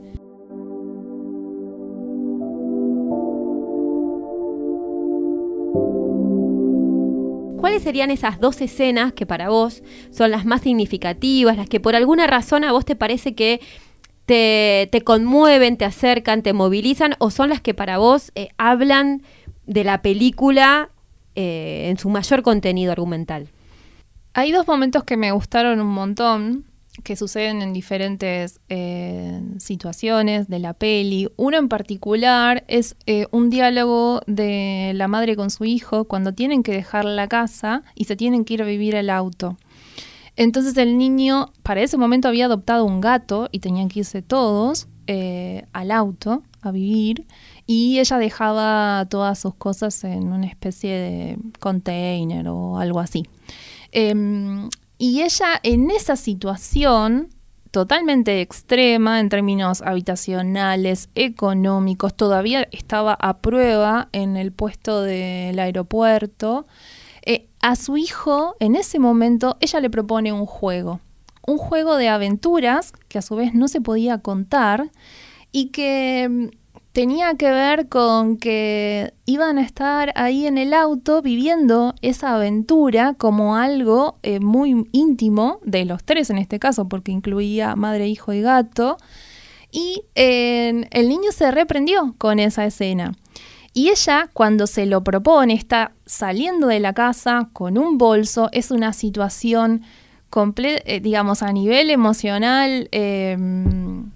¿Cuáles 7.83 7.95
serían 7.95 8.11
esas 8.11 8.39
dos 8.39 8.61
escenas 8.61 9.11
que 9.11 9.25
para 9.25 9.49
vos 9.49 9.83
son 10.09 10.31
las 10.31 10.45
más 10.45 10.61
significativas, 10.61 11.57
las 11.57 11.67
que 11.67 11.81
por 11.81 11.95
alguna 11.95 12.27
razón 12.27 12.63
a 12.63 12.71
vos 12.71 12.85
te 12.85 12.95
parece 12.95 13.35
que 13.35 13.59
te, 14.25 15.01
conmueven, 15.03 15.75
te 15.75 15.83
acercan, 15.83 16.43
te 16.43 16.53
movilizan, 16.53 17.15
o 17.19 17.29
son 17.29 17.49
las 17.49 17.59
que 17.59 17.73
para 17.73 17.97
vos 17.97 18.31
eh, 18.35 18.49
hablan 18.57 19.21
de 19.65 19.83
la 19.83 20.01
película 20.01 20.91
eh, 21.35 21.89
en 21.89 21.97
su 21.97 22.09
mayor 22.09 22.41
contenido 22.41 22.93
argumental? 22.93 23.49
Hay 24.33 24.53
dos 24.53 24.65
momentos 24.65 25.03
que 25.03 25.17
me 25.17 25.33
gustaron 25.33 25.81
un 25.81 25.87
montón 25.87 26.63
que 27.03 27.15
suceden 27.15 27.61
en 27.61 27.73
diferentes 27.73 28.59
eh, 28.69 29.41
situaciones 29.57 30.47
de 30.47 30.59
la 30.59 30.73
peli. 30.73 31.27
Uno 31.37 31.57
en 31.57 31.67
particular 31.67 32.63
es 32.67 32.95
eh, 33.07 33.25
un 33.31 33.49
diálogo 33.49 34.21
de 34.27 34.91
la 34.93 35.07
madre 35.07 35.35
con 35.35 35.49
su 35.49 35.65
hijo 35.65 36.05
cuando 36.05 36.33
tienen 36.33 36.61
que 36.61 36.71
dejar 36.71 37.05
la 37.05 37.27
casa 37.27 37.83
y 37.95 38.05
se 38.05 38.15
tienen 38.15 38.45
que 38.45 38.53
ir 38.53 38.61
a 38.61 38.65
vivir 38.65 38.95
al 38.95 39.09
auto. 39.09 39.57
Entonces 40.35 40.77
el 40.77 40.97
niño 40.97 41.51
para 41.63 41.81
ese 41.81 41.97
momento 41.97 42.27
había 42.27 42.45
adoptado 42.45 42.85
un 42.85 43.01
gato 43.01 43.49
y 43.51 43.59
tenían 43.59 43.89
que 43.89 43.99
irse 43.99 44.21
todos 44.21 44.87
eh, 45.07 45.65
al 45.73 45.91
auto 45.91 46.43
a 46.61 46.71
vivir 46.71 47.25
y 47.65 47.99
ella 47.99 48.17
dejaba 48.17 49.05
todas 49.09 49.39
sus 49.39 49.55
cosas 49.55 50.03
en 50.03 50.31
una 50.31 50.47
especie 50.47 50.91
de 50.91 51.37
container 51.59 52.47
o 52.47 52.77
algo 52.77 52.99
así. 52.99 53.25
Em, 53.91 54.69
y 55.03 55.21
ella 55.21 55.59
en 55.63 55.91
esa 55.91 56.15
situación 56.15 57.27
totalmente 57.71 58.39
extrema 58.39 59.19
en 59.19 59.27
términos 59.27 59.81
habitacionales, 59.81 61.09
económicos, 61.13 62.15
todavía 62.15 62.69
estaba 62.71 63.13
a 63.19 63.39
prueba 63.39 64.07
en 64.13 64.37
el 64.37 64.53
puesto 64.53 65.01
del 65.01 65.59
aeropuerto. 65.59 66.67
Eh, 67.25 67.49
a 67.61 67.75
su 67.75 67.97
hijo, 67.97 68.55
en 68.61 68.77
ese 68.77 68.97
momento, 68.97 69.57
ella 69.59 69.81
le 69.81 69.89
propone 69.89 70.31
un 70.31 70.45
juego, 70.45 71.01
un 71.45 71.57
juego 71.57 71.97
de 71.97 72.07
aventuras 72.07 72.93
que 73.09 73.17
a 73.17 73.21
su 73.21 73.35
vez 73.35 73.53
no 73.53 73.67
se 73.67 73.81
podía 73.81 74.19
contar 74.19 74.89
y 75.51 75.71
que 75.71 76.29
mm, 76.29 76.62
tenía 76.93 77.33
que 77.35 77.51
ver 77.51 77.89
con 77.89 78.37
que 78.37 79.13
iban 79.25 79.57
a 79.57 79.63
estar 79.63 80.13
ahí 80.15 80.47
en 80.47 80.57
el 80.57 80.73
auto 80.73 81.21
viviendo 81.21 81.95
esa 82.01 82.35
aventura 82.35 83.15
como 83.17 83.55
algo 83.55 84.17
eh, 84.23 84.39
muy 84.39 84.87
íntimo 84.91 85.59
de 85.63 85.85
los 85.85 86.03
tres 86.03 86.29
en 86.29 86.37
este 86.37 86.59
caso, 86.59 86.87
porque 86.87 87.11
incluía 87.11 87.75
madre, 87.75 88.07
hijo 88.07 88.31
y 88.31 88.41
gato. 88.41 88.97
Y 89.71 90.03
el 90.13 91.09
niño 91.09 91.31
se 91.31 91.49
reprendió 91.49 92.13
con 92.19 92.37
esa 92.39 92.63
escena. 92.63 93.13
Y 93.73 93.89
ella, 93.89 94.29
cuando 94.31 94.67
se 94.67 94.85
lo 94.85 95.03
propone, 95.03 95.55
está 95.55 95.93
saliendo 96.05 96.67
de 96.67 96.79
la 96.79 96.93
casa 96.93 97.49
con 97.53 97.79
un 97.79 97.97
bolso, 97.97 98.49
es 98.51 98.69
una 98.69 98.93
situación 98.93 99.81
eh, 100.35 100.99
digamos, 100.99 101.43
a 101.43 101.51
nivel 101.51 101.91
emocional, 101.91 102.87
em, 102.91 104.09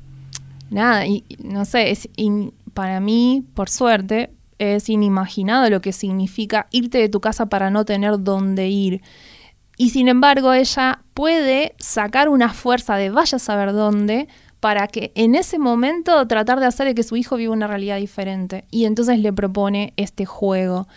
nada, 0.72 1.06
y, 1.06 1.24
no 1.44 1.64
sé, 1.66 1.92
es 1.92 2.10
para 2.78 3.00
mí, 3.00 3.44
por 3.56 3.72
suerte, 3.72 4.30
es 4.60 4.88
inimaginado 4.88 5.68
lo 5.68 5.82
que 5.82 5.92
significa 5.92 6.68
irte 6.70 7.00
de 7.00 7.10
tu 7.10 7.20
casa 7.20 7.48
para 7.48 7.72
no 7.72 7.86
tener 7.86 8.20
dónde 8.20 8.68
ir. 8.68 9.02
Y 9.78 9.90
sin 9.90 10.08
embargo, 10.08 10.54
ella 10.54 11.02
puede 11.16 11.74
sacar 11.80 12.30
una 12.30 12.54
fuerza 12.54 12.96
de 12.96 13.10
vaya 13.10 13.38
a 13.38 13.40
saber 13.40 13.74
dónde 13.74 14.28
para 14.60 14.88
que 14.88 15.12
en 15.16 15.34
ese 15.34 15.58
momento 15.58 16.28
tratar 16.28 16.60
de 16.60 16.68
hacer 16.68 16.94
que 16.94 17.02
su 17.02 17.16
hijo 17.16 17.36
viva 17.36 17.52
una 17.52 17.66
realidad 17.66 17.98
diferente. 17.98 18.66
Y 18.70 18.86
entonces 18.86 19.18
le 19.18 19.34
propone 19.34 19.94
este 19.98 20.28
juego. 20.28 20.88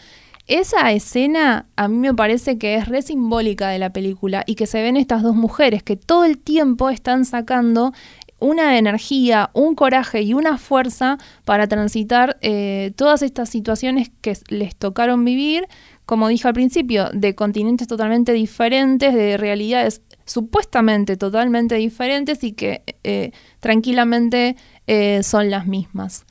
Esa 0.50 0.90
escena 0.90 1.66
a 1.76 1.88
mí 1.88 1.96
me 1.96 2.12
parece 2.12 2.58
que 2.58 2.75
es 2.75 2.88
re 2.88 3.02
simbólica 3.02 3.68
de 3.68 3.78
la 3.78 3.92
película 3.92 4.42
y 4.46 4.56
que 4.56 4.66
se 4.66 4.82
ven 4.82 4.96
estas 4.96 5.22
dos 5.22 5.37
mujeres 5.37 5.82
que 5.82 5.96
todo 5.96 6.25
el 6.25 6.38
tiempo 6.38 6.90
están 6.90 7.25
sacando 7.25 7.92
una 8.40 8.78
energía, 8.78 9.50
un 9.52 9.75
coraje 9.75 10.23
y 10.23 10.35
una 10.35 10.59
fuerza 10.59 11.18
para 11.44 11.68
transitar 11.68 12.38
eh, 12.40 12.92
todas 12.97 13.23
estas 13.23 13.49
situaciones 13.49 14.11
que 14.20 14.37
les 14.49 14.75
tocaron 14.75 15.25
vivir, 15.25 15.66
como 16.06 16.28
dije 16.28 16.49
al 16.49 16.54
principio, 16.54 17.11
de 17.12 17.35
continentes 17.35 17.87
totalmente 17.87 18.32
diferentes, 18.32 19.14
de 19.14 19.37
realidades 19.37 20.02
supuestamente 20.25 21.16
totalmente 21.16 21.76
diferentes 21.76 22.42
y 22.42 22.52
que 22.52 22.82
eh, 23.04 23.32
tranquilamente 23.61 24.56
eh, 24.87 25.23
son 25.23 25.50
las 25.50 25.66
mismas. 25.66 26.25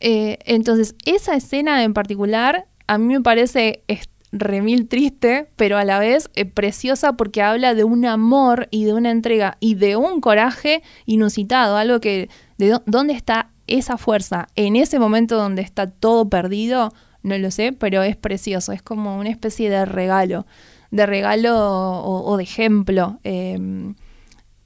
entonces, 0.00 0.96
esa 1.06 1.36
escena 1.36 1.84
en 1.84 1.94
particular 1.94 2.66
a 2.88 2.98
mí 2.98 3.14
me 3.14 3.20
parece 3.20 3.84
remil 4.32 4.88
triste, 4.88 5.48
pero 5.56 5.76
a 5.76 5.84
la 5.84 5.98
vez 5.98 6.30
eh, 6.34 6.46
preciosa 6.46 7.12
porque 7.12 7.42
habla 7.42 7.74
de 7.74 7.84
un 7.84 8.06
amor 8.06 8.66
y 8.70 8.84
de 8.84 8.94
una 8.94 9.10
entrega 9.10 9.58
y 9.60 9.74
de 9.74 9.96
un 9.96 10.20
coraje 10.20 10.82
inusitado, 11.04 11.76
algo 11.76 12.00
que 12.00 12.30
de 12.56 12.78
dónde 12.86 13.12
está 13.12 13.50
esa 13.66 13.98
fuerza 13.98 14.48
en 14.56 14.76
ese 14.76 14.98
momento 14.98 15.36
donde 15.36 15.62
está 15.62 15.90
todo 15.90 16.28
perdido, 16.28 16.92
no 17.22 17.36
lo 17.38 17.50
sé, 17.50 17.72
pero 17.72 18.02
es 18.02 18.16
precioso, 18.16 18.72
es 18.72 18.82
como 18.82 19.18
una 19.18 19.28
especie 19.28 19.70
de 19.70 19.84
regalo, 19.84 20.46
de 20.90 21.06
regalo 21.06 21.54
o, 21.54 22.36
de 22.36 22.42
ejemplo 22.42 23.20
em, 23.22 23.94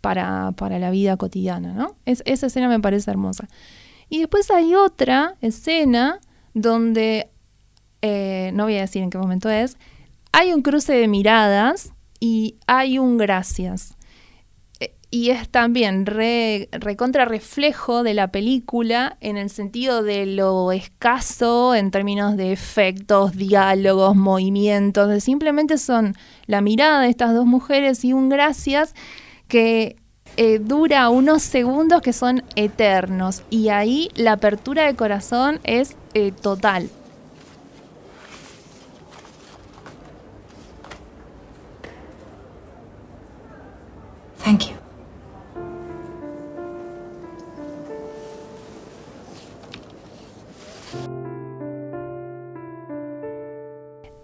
para, 0.01 0.53
para, 0.53 0.79
la 0.79 0.91
vida 0.91 1.17
cotidiana, 1.17 1.73
¿no? 1.73 1.97
esa 2.05 2.47
escena 2.47 2.69
me 2.69 2.81
parece 2.81 3.11
hermosa. 3.11 3.49
Y 4.09 4.21
después 4.21 4.51
hay 4.53 4.75
otra 4.75 5.35
escena 5.41 6.21
donde 6.55 7.29
eh, 8.09 8.53
no 8.53 8.65
voy 8.65 8.77
a 8.77 8.83
decir 8.83 9.03
en 9.03 9.11
qué 9.11 9.19
momento 9.19 9.51
es, 9.51 9.77
hay 10.31 10.53
un 10.53 10.63
cruce 10.63 10.93
de 10.93 11.09
miradas 11.09 11.93
y 12.21 12.55
hay 12.69 13.01
un 13.01 13.19
gracias. 13.19 13.97
Eh, 14.79 14.95
y 15.11 15.31
es 15.31 15.49
también 15.49 16.07
re, 16.07 16.69
recontra 16.71 17.25
reflejo 17.25 18.05
de 18.05 18.15
la 18.15 18.29
película 18.29 19.17
en 19.21 19.37
el 19.37 19.51
sentido 19.51 20.05
de 20.05 20.25
lo 20.25 20.71
escaso 20.71 21.75
en 21.75 21.91
términos 21.91 22.37
de 22.37 22.53
efectos, 22.53 23.33
diálogos, 23.33 24.15
movimientos. 24.15 25.25
Simplemente 25.25 25.77
son 25.77 26.15
la 26.47 26.61
mirada 26.61 27.01
de 27.01 27.09
estas 27.09 27.35
dos 27.35 27.45
mujeres 27.45 28.05
y 28.05 28.13
un 28.13 28.29
gracias 28.29 28.95
que 29.49 29.97
eh, 30.37 30.61
dura 30.61 31.09
unos 31.09 31.43
segundos 31.43 32.03
que 32.03 32.13
son 32.13 32.45
eternos. 32.55 33.43
Y 33.51 33.71
ahí 33.71 34.11
la 34.15 34.33
apertura 34.33 34.87
de 34.87 34.95
corazón 34.95 35.59
es 35.65 35.97
total. 36.41 36.89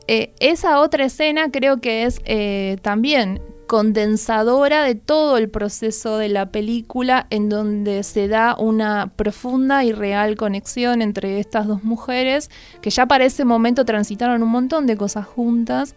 Eh, 0.06 0.34
esa 0.40 0.80
otra 0.80 1.06
escena 1.06 1.50
creo 1.50 1.80
que 1.80 2.04
es 2.04 2.20
eh, 2.24 2.76
también 2.82 3.40
condensadora 3.66 4.84
de 4.84 4.94
todo 4.94 5.38
el 5.38 5.48
proceso 5.48 6.18
de 6.18 6.28
la 6.28 6.50
película 6.50 7.26
en 7.30 7.48
donde 7.48 8.02
se 8.02 8.28
da 8.28 8.54
una 8.58 9.12
profunda 9.16 9.84
y 9.84 9.92
real 9.92 10.36
conexión 10.36 11.00
entre 11.00 11.40
estas 11.40 11.66
dos 11.66 11.82
mujeres 11.82 12.50
que 12.82 12.90
ya 12.90 13.06
para 13.06 13.24
ese 13.24 13.46
momento 13.46 13.86
transitaron 13.86 14.42
un 14.42 14.50
montón 14.50 14.86
de 14.86 14.98
cosas 14.98 15.24
juntas 15.24 15.94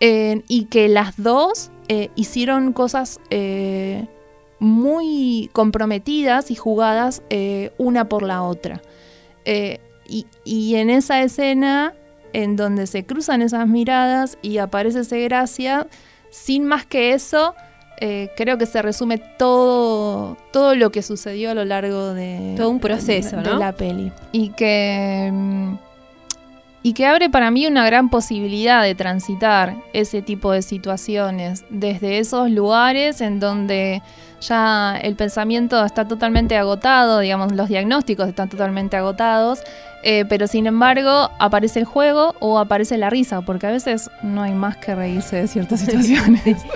eh, 0.00 0.42
y 0.48 0.66
que 0.66 0.88
las 0.88 1.16
dos 1.16 1.70
eh, 1.88 2.10
hicieron 2.14 2.72
cosas 2.72 3.20
eh, 3.30 4.06
muy 4.58 5.50
comprometidas 5.52 6.50
y 6.50 6.54
jugadas 6.54 7.22
eh, 7.28 7.72
una 7.78 8.08
por 8.08 8.22
la 8.22 8.42
otra. 8.42 8.80
Y, 10.06 10.74
en 10.74 10.90
esa 10.90 11.22
escena, 11.22 11.94
en 12.32 12.56
donde 12.56 12.86
se 12.86 13.04
cruzan 13.04 13.42
esas 13.42 13.66
miradas 13.68 14.38
y 14.42 14.58
aparece 14.58 15.00
ese 15.00 15.20
gracia, 15.22 15.86
sin 16.30 16.64
más 16.64 16.86
que 16.86 17.12
eso, 17.12 17.54
creo 18.36 18.58
que 18.58 18.66
se 18.66 18.82
resume 18.82 19.18
todo, 19.38 20.36
todo 20.52 20.74
lo 20.74 20.90
que 20.90 21.02
sucedió 21.02 21.50
a 21.50 21.54
lo 21.54 21.64
largo 21.64 22.14
de, 22.14 22.54
todo 22.56 22.70
un 22.70 22.80
proceso, 22.80 23.36
de 23.36 23.54
la 23.54 23.72
peli. 23.72 24.12
Y 24.32 24.50
que 24.50 25.30
mm, 25.32 25.74
y 26.86 26.92
que 26.92 27.06
abre 27.06 27.30
para 27.30 27.50
mí 27.50 27.66
una 27.66 27.86
gran 27.86 28.10
posibilidad 28.10 28.82
de 28.82 28.94
transitar 28.94 29.74
ese 29.94 30.20
tipo 30.20 30.52
de 30.52 30.60
situaciones 30.60 31.64
desde 31.70 32.18
esos 32.18 32.50
lugares 32.50 33.22
en 33.22 33.40
donde 33.40 34.02
ya 34.42 34.98
el 35.02 35.16
pensamiento 35.16 35.82
está 35.82 36.06
totalmente 36.06 36.58
agotado, 36.58 37.20
digamos, 37.20 37.52
los 37.52 37.70
diagnósticos 37.70 38.28
están 38.28 38.50
totalmente 38.50 38.98
agotados, 38.98 39.60
eh, 40.02 40.26
pero 40.28 40.46
sin 40.46 40.66
embargo 40.66 41.30
aparece 41.38 41.78
el 41.78 41.86
juego 41.86 42.34
o 42.40 42.58
aparece 42.58 42.98
la 42.98 43.08
risa, 43.08 43.40
porque 43.40 43.66
a 43.66 43.70
veces 43.70 44.10
no 44.22 44.42
hay 44.42 44.52
más 44.52 44.76
que 44.76 44.94
reírse 44.94 45.36
de 45.36 45.48
ciertas 45.48 45.80
situaciones. 45.86 46.66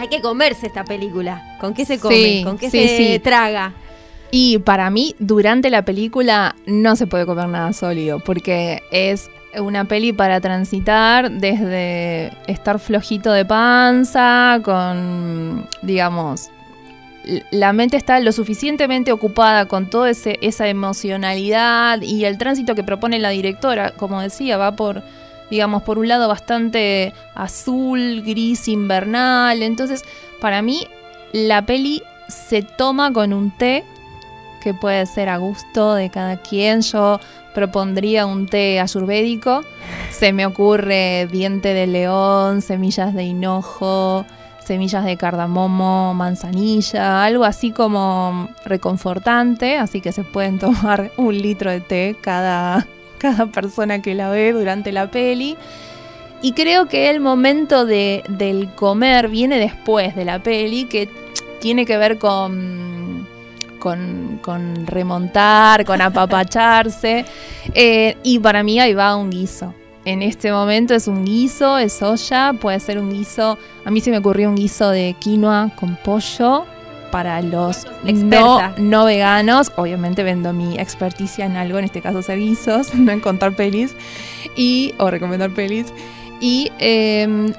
hay 0.00 0.08
que 0.08 0.20
comerse 0.20 0.66
esta 0.66 0.84
película. 0.84 1.56
¿Con 1.60 1.72
qué 1.74 1.84
se 1.84 2.00
come? 2.00 2.42
¿Con 2.44 2.58
qué 2.58 2.68
se 2.68 3.20
traga? 3.20 3.72
Y 4.36 4.58
para 4.58 4.90
mí, 4.90 5.14
durante 5.20 5.70
la 5.70 5.84
película 5.84 6.56
no 6.66 6.96
se 6.96 7.06
puede 7.06 7.24
comer 7.24 7.46
nada 7.46 7.72
sólido, 7.72 8.18
porque 8.18 8.82
es 8.90 9.30
una 9.60 9.84
peli 9.84 10.12
para 10.12 10.40
transitar 10.40 11.30
desde 11.30 12.32
estar 12.48 12.80
flojito 12.80 13.30
de 13.30 13.44
panza, 13.44 14.58
con, 14.64 15.68
digamos, 15.82 16.50
la 17.52 17.72
mente 17.72 17.96
está 17.96 18.18
lo 18.18 18.32
suficientemente 18.32 19.12
ocupada 19.12 19.66
con 19.66 19.88
toda 19.88 20.10
esa 20.10 20.66
emocionalidad 20.66 22.02
y 22.02 22.24
el 22.24 22.36
tránsito 22.36 22.74
que 22.74 22.82
propone 22.82 23.20
la 23.20 23.28
directora, 23.28 23.92
como 23.92 24.20
decía, 24.20 24.56
va 24.56 24.74
por, 24.74 25.04
digamos, 25.48 25.84
por 25.84 25.96
un 25.96 26.08
lado 26.08 26.26
bastante 26.26 27.12
azul, 27.36 28.24
gris, 28.26 28.66
invernal. 28.66 29.62
Entonces, 29.62 30.02
para 30.40 30.60
mí, 30.60 30.88
la 31.32 31.64
peli 31.64 32.02
se 32.26 32.62
toma 32.62 33.12
con 33.12 33.32
un 33.32 33.56
té 33.56 33.84
que 34.64 34.72
puede 34.72 35.04
ser 35.04 35.28
a 35.28 35.36
gusto 35.36 35.94
de 35.94 36.08
cada 36.08 36.38
quien. 36.38 36.80
Yo 36.80 37.20
propondría 37.54 38.24
un 38.24 38.46
té 38.46 38.80
ayurvédico. 38.80 39.60
Se 40.10 40.32
me 40.32 40.46
ocurre 40.46 41.28
diente 41.30 41.74
de 41.74 41.86
león, 41.86 42.62
semillas 42.62 43.12
de 43.12 43.24
hinojo, 43.24 44.24
semillas 44.64 45.04
de 45.04 45.18
cardamomo, 45.18 46.14
manzanilla, 46.14 47.22
algo 47.22 47.44
así 47.44 47.72
como 47.72 48.48
reconfortante, 48.64 49.76
así 49.76 50.00
que 50.00 50.12
se 50.12 50.24
pueden 50.24 50.58
tomar 50.58 51.12
un 51.18 51.36
litro 51.36 51.70
de 51.70 51.80
té 51.80 52.16
cada, 52.18 52.86
cada 53.18 53.46
persona 53.46 54.00
que 54.00 54.14
la 54.14 54.30
ve 54.30 54.52
durante 54.52 54.92
la 54.92 55.10
peli. 55.10 55.58
Y 56.40 56.52
creo 56.52 56.88
que 56.88 57.10
el 57.10 57.20
momento 57.20 57.84
de, 57.84 58.24
del 58.28 58.68
comer 58.74 59.28
viene 59.28 59.58
después 59.58 60.14
de 60.16 60.24
la 60.24 60.42
peli, 60.42 60.86
que 60.86 61.08
tiene 61.60 61.86
que 61.86 61.96
ver 61.96 62.18
con, 62.18 62.93
con, 63.84 64.86
remontar, 64.86 65.84
con 65.84 66.00
apapacharse. 66.00 67.24
Eh, 67.76 68.18
y 68.22 68.38
para 68.38 68.62
mí 68.62 68.78
ahí 68.78 68.92
va 68.92 69.16
un 69.16 69.30
guiso. 69.30 69.74
En 70.04 70.20
este 70.20 70.52
momento 70.52 70.94
es 70.94 71.08
un 71.08 71.24
guiso, 71.24 71.78
es 71.78 71.94
soya, 71.94 72.52
puede 72.60 72.78
ser 72.78 72.98
un 72.98 73.10
guiso. 73.10 73.58
A 73.86 73.90
mí 73.90 74.02
se 74.02 74.10
me 74.10 74.18
ocurrió 74.18 74.50
un 74.50 74.54
guiso 74.54 74.90
de 74.90 75.16
quinoa 75.18 75.70
con 75.76 75.96
pollo 75.96 76.66
para 77.10 77.40
los 77.40 77.86
no, 78.04 78.60
no, 78.76 79.06
veganos. 79.06 79.72
Obviamente 79.76 80.22
vendo 80.22 80.52
mi 80.52 80.78
experticia 80.78 81.46
en 81.46 81.56
algo, 81.56 81.78
en 81.78 81.86
este 81.86 82.02
caso 82.02 82.20
ser 82.20 82.38
guisos, 82.38 82.94
no 82.94 83.12
en 83.12 83.20
contar 83.20 83.56
pelis 83.56 83.96
y, 84.56 84.92
o 84.98 85.10
recomendar 85.10 85.50
pelis. 85.50 85.86
Y 86.38 86.70
em, 86.78 87.54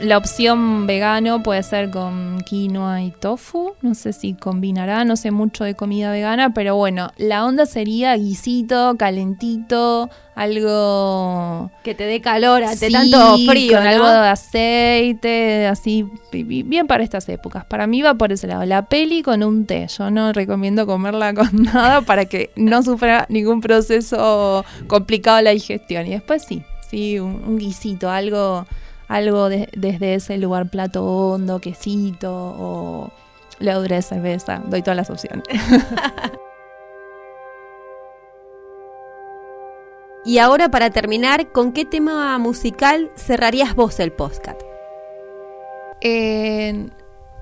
la 0.00 0.18
opción 0.18 0.86
vegano 0.86 1.42
puede 1.42 1.62
ser 1.62 1.90
con 1.90 2.40
quinoa 2.42 3.02
y 3.02 3.10
tofu. 3.10 3.74
No 3.80 3.94
sé 3.94 4.12
si 4.12 4.34
combinará, 4.34 5.04
no 5.04 5.16
sé 5.16 5.30
mucho 5.30 5.64
de 5.64 5.74
comida 5.74 6.10
vegana, 6.10 6.52
pero 6.52 6.76
bueno, 6.76 7.10
la 7.16 7.44
onda 7.44 7.66
sería 7.66 8.14
guisito, 8.16 8.96
calentito, 8.98 10.10
algo. 10.34 11.70
Que 11.82 11.94
te 11.94 12.04
dé 12.04 12.20
calor, 12.20 12.62
ante 12.62 12.90
tanto 12.90 13.36
frío. 13.46 13.78
Con 13.78 13.86
algo 13.86 14.06
de 14.06 14.28
aceite, 14.28 15.66
así, 15.66 16.06
bien 16.30 16.86
para 16.86 17.02
estas 17.02 17.28
épocas. 17.30 17.64
Para 17.64 17.86
mí 17.86 18.02
va 18.02 18.14
por 18.14 18.32
ese 18.32 18.46
lado. 18.46 18.64
La 18.66 18.82
peli 18.82 19.22
con 19.22 19.42
un 19.42 19.64
té. 19.64 19.86
Yo 19.88 20.10
no 20.10 20.32
recomiendo 20.32 20.86
comerla 20.86 21.32
con 21.32 21.48
nada 21.62 22.02
para 22.02 22.26
que 22.26 22.50
no 22.54 22.82
sufra 22.82 23.26
ningún 23.30 23.62
proceso 23.62 24.64
complicado 24.86 25.40
la 25.40 25.50
digestión. 25.50 26.06
Y 26.06 26.10
después 26.10 26.44
sí, 26.44 26.62
sí, 26.88 27.18
un, 27.18 27.58
guisito, 27.58 28.10
algo, 28.10 28.66
algo 29.08 29.48
desde 29.48 30.14
ese 30.14 30.38
lugar, 30.38 30.70
plato 30.70 31.04
hondo, 31.04 31.60
quesito 31.60 32.32
o 32.32 33.10
levadura 33.58 33.96
de 33.96 34.02
cerveza. 34.02 34.62
Doy 34.66 34.82
todas 34.82 34.96
las 34.96 35.10
opciones. 35.10 35.44
y 40.24 40.38
ahora 40.38 40.68
para 40.68 40.90
terminar, 40.90 41.50
¿con 41.52 41.72
qué 41.72 41.84
tema 41.84 42.38
musical 42.38 43.10
cerrarías 43.16 43.74
vos 43.74 43.98
el 44.00 44.12
podcast? 44.12 44.60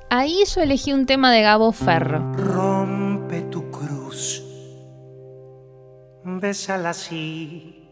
ahí 0.09 0.43
yo 0.47 0.63
elegí 0.63 0.95
un 0.95 1.05
tema 1.05 1.31
de 1.31 1.43
Gabo 1.43 1.71
Ferro. 1.73 2.33
Rompe 2.35 3.43
tu 3.43 3.71
cruz, 3.71 4.43
bésala 6.25 6.91
así 6.91 7.85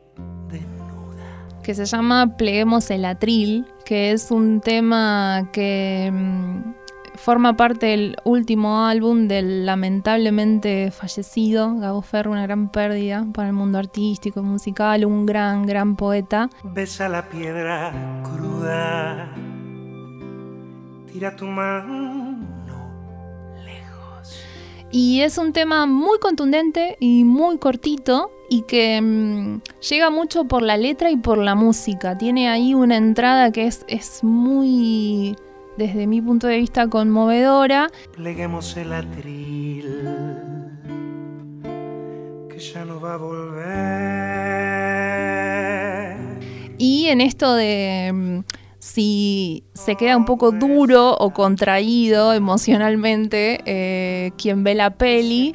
que 1.63 1.75
se 1.75 1.85
llama 1.85 2.37
Pleguemos 2.37 2.91
el 2.91 3.05
atril, 3.05 3.67
que 3.85 4.13
es 4.13 4.31
un 4.31 4.61
tema 4.61 5.49
que 5.53 6.11
mm, 6.13 6.73
forma 7.15 7.57
parte 7.57 7.87
del 7.87 8.17
último 8.25 8.85
álbum 8.85 9.29
del 9.29 9.65
lamentablemente 9.65 10.91
fallecido 10.91 11.77
Gabo 11.77 12.03
Ferro, 12.03 12.33
una 12.33 12.43
gran 12.43 12.71
pérdida 12.71 13.25
para 13.33 13.49
el 13.49 13.55
mundo 13.55 13.79
artístico, 13.79 14.43
musical, 14.43 15.05
un 15.05 15.25
gran, 15.25 15.65
gran 15.65 15.97
poeta. 15.97 16.51
Besa 16.65 17.09
la 17.09 17.29
piedra 17.29 17.93
cruda, 18.25 19.33
tira 21.13 21.37
tu 21.37 21.47
mano 21.47 22.39
lejos. 23.65 24.45
Y 24.91 25.21
es 25.21 25.39
un 25.39 25.53
tema 25.53 25.87
muy 25.87 26.19
contundente 26.19 26.97
y 26.99 27.23
muy 27.25 27.59
cortito 27.59 28.33
y 28.53 28.63
que 28.63 29.01
mm, 29.01 29.63
llega 29.89 30.11
mucho 30.11 30.45
por 30.45 30.61
la 30.61 30.77
letra 30.77 31.11
y 31.11 31.17
por 31.17 31.39
la 31.39 31.55
música. 31.55 32.19
Tiene 32.19 32.51
ahí 32.51 32.75
una 32.75 32.99
entrada 32.99 33.51
que 33.51 33.67
es, 33.67 33.87
es 33.89 34.23
muy, 34.23 35.35
desde 35.79 36.07
mi 36.07 36.21
punto 36.21 36.49
de 36.49 36.59
vista, 36.59 36.87
conmovedora. 36.87 37.89
Pleguemos 38.15 38.77
el 38.77 38.93
atril, 38.93 39.87
que 42.51 42.59
ya 42.59 42.85
no 42.85 43.01
va 43.01 43.15
a 43.15 43.17
volver. 43.17 43.63
Y 46.77 47.07
en 47.07 47.23
esto 47.23 47.55
de 47.55 48.11
mm, 48.13 48.41
si 48.79 49.65
se 49.73 49.97
queda 49.97 50.19
un 50.19 50.27
poco 50.27 50.51
duro 50.53 51.15
o 51.15 51.31
contraído 51.33 52.35
emocionalmente 52.35 53.61
eh, 53.65 54.33
quien 54.37 54.63
ve 54.63 54.75
la 54.75 54.91
peli, 54.91 55.55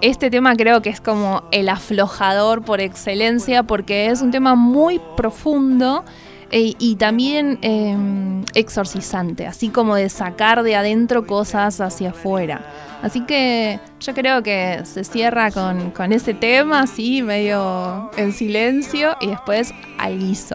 este 0.00 0.30
tema 0.30 0.56
creo 0.56 0.82
que 0.82 0.90
es 0.90 1.00
como 1.00 1.44
el 1.52 1.68
aflojador 1.68 2.62
por 2.62 2.80
excelencia 2.80 3.62
porque 3.62 4.06
es 4.06 4.22
un 4.22 4.30
tema 4.30 4.54
muy 4.54 5.00
profundo 5.16 6.04
e, 6.50 6.74
y 6.78 6.96
también 6.96 7.58
em, 7.62 8.44
exorcizante, 8.54 9.46
así 9.46 9.68
como 9.68 9.96
de 9.96 10.08
sacar 10.08 10.62
de 10.62 10.76
adentro 10.76 11.26
cosas 11.26 11.80
hacia 11.80 12.10
afuera. 12.10 12.60
Así 13.02 13.22
que 13.22 13.80
yo 14.00 14.14
creo 14.14 14.42
que 14.42 14.80
se 14.84 15.04
cierra 15.04 15.50
con, 15.50 15.90
con 15.90 16.12
ese 16.12 16.34
tema, 16.34 16.80
así 16.80 17.22
medio 17.22 18.10
en 18.16 18.32
silencio 18.32 19.16
y 19.20 19.28
después 19.28 19.74
al 19.98 20.18
guiso. 20.18 20.54